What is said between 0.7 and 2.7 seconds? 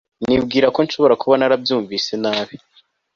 ko nshobora kuba narabyumvise nabi